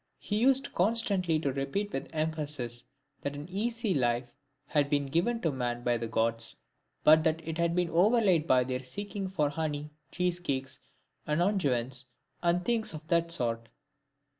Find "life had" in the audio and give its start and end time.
3.93-4.89